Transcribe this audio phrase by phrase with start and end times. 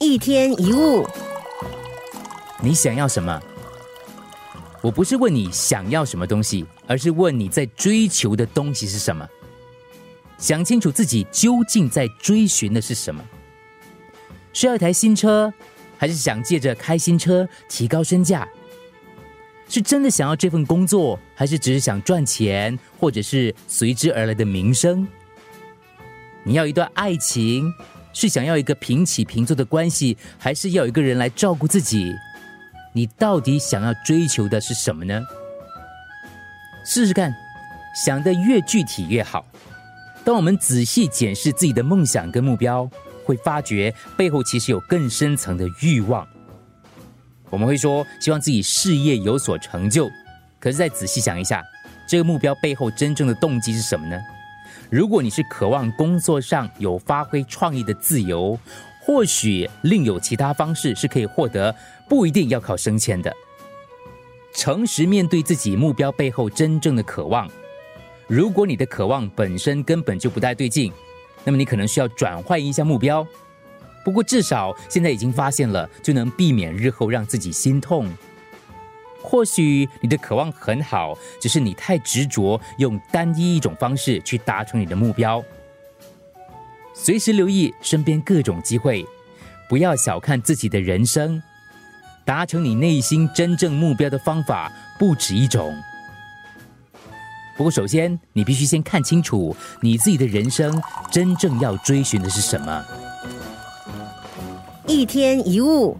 [0.00, 1.04] 一天一物，
[2.62, 3.42] 你想要什么？
[4.80, 9.28] 我不是问你想要什么东西，而是问你在追求的东西是什么。
[10.38, 13.24] 想清楚自己究竟在追寻的是什么？
[14.52, 15.52] 是要一台新车，
[15.96, 18.48] 还是想借着开新车提高身价？
[19.68, 25.08] 是真的想要这份工作，还是只是想赚钱，或者是随之而来的名声？
[26.44, 27.68] 你要一段爱情？
[28.20, 32.12] 是想要一个平起平坐的关系，还是要一个人来照顾自己？
[32.92, 35.22] 你到底想要追求的是什么呢？
[36.84, 37.32] 试试看，
[38.04, 39.46] 想的越具体越好。
[40.24, 42.90] 当我们仔细检视自己的梦想跟目标，
[43.24, 46.26] 会发觉背后其实有更深层的欲望。
[47.50, 50.10] 我们会说希望自己事业有所成就，
[50.58, 51.62] 可是再仔细想一下，
[52.08, 54.18] 这个目标背后真正的动机是什么呢？
[54.90, 58.58] 如果你是渴望工作上有发挥创意的自由，
[59.02, 61.74] 或许另有其他方式是可以获得，
[62.08, 63.30] 不一定要靠升迁的。
[64.54, 67.48] 诚实面对自己目标背后真正的渴望。
[68.26, 70.90] 如果你的渴望本身根本就不太对劲，
[71.44, 73.26] 那么你可能需要转换一下目标。
[74.02, 78.10] 不过至少现在已经发现了，就能避免日后让自己心痛。
[79.20, 85.42] 或许你的渴望很好，只是你太执着，用单一一种方式去达成你的目标。
[86.94, 89.04] 随时留意身边各种机会，
[89.68, 91.42] 不要小看自己的人生。
[92.24, 95.74] 达成你内心真正目标的方法不止一种。
[97.56, 102.84] 不过，首先你必须先看清楚你自己的人生真正要追寻的是什么。
[104.86, 105.96] 一天一物。